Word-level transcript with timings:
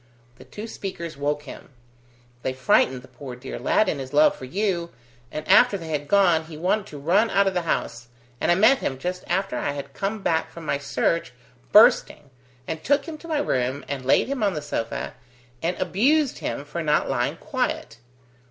The 0.37 0.45
two 0.45 0.65
speakers 0.65 1.15
woke 1.15 1.43
him; 1.43 1.69
they 2.41 2.53
frightened 2.53 3.03
the 3.03 3.07
poor 3.07 3.35
dear 3.35 3.59
lad 3.59 3.87
in 3.87 3.99
his 3.99 4.13
love 4.13 4.35
for 4.35 4.45
you, 4.45 4.89
and 5.31 5.47
after 5.47 5.77
they 5.77 5.89
had 5.89 6.07
gone, 6.07 6.45
he 6.45 6.57
wanted 6.57 6.87
to 6.87 6.97
run 6.97 7.29
out 7.29 7.45
of 7.45 7.53
the 7.53 7.61
house, 7.69 8.07
and 8.39 8.51
I 8.51 8.55
met 8.55 8.79
him 8.79 8.97
just 8.97 9.23
after 9.27 9.59
I 9.59 9.73
had 9.73 9.93
come 9.93 10.23
back 10.23 10.49
from 10.51 10.65
my 10.65 10.79
search, 10.79 11.33
bursting, 11.71 12.31
and 12.67 12.83
took 12.83 13.05
him 13.07 13.19
to 13.19 13.27
my 13.27 13.37
room, 13.37 13.85
and 13.87 14.03
laid 14.03 14.27
him 14.27 14.41
on 14.41 14.55
the 14.55 14.61
sofa, 14.63 15.13
and 15.61 15.77
abused 15.79 16.39
him 16.39 16.65
for 16.65 16.81
not 16.81 17.07
lying 17.07 17.37
quiet. 17.37 17.99